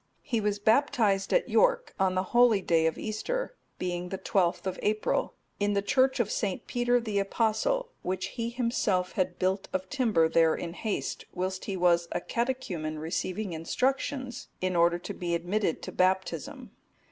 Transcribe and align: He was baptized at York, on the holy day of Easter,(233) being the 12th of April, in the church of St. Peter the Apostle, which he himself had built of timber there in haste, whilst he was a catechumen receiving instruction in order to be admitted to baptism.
He 0.23 0.41
was 0.41 0.57
baptized 0.57 1.31
at 1.31 1.47
York, 1.47 1.93
on 1.99 2.15
the 2.15 2.23
holy 2.33 2.63
day 2.63 2.87
of 2.87 2.97
Easter,(233) 2.97 3.77
being 3.77 4.09
the 4.09 4.17
12th 4.17 4.65
of 4.65 4.79
April, 4.81 5.35
in 5.59 5.73
the 5.73 5.83
church 5.83 6.19
of 6.19 6.31
St. 6.31 6.65
Peter 6.65 6.99
the 6.99 7.19
Apostle, 7.19 7.91
which 8.01 8.29
he 8.29 8.49
himself 8.49 9.11
had 9.11 9.37
built 9.37 9.67
of 9.71 9.91
timber 9.91 10.27
there 10.27 10.55
in 10.55 10.73
haste, 10.73 11.25
whilst 11.35 11.65
he 11.65 11.77
was 11.77 12.07
a 12.11 12.19
catechumen 12.19 12.97
receiving 12.97 13.53
instruction 13.53 14.31
in 14.59 14.75
order 14.75 14.97
to 14.97 15.13
be 15.13 15.35
admitted 15.35 15.83
to 15.83 15.91
baptism. 15.91 16.71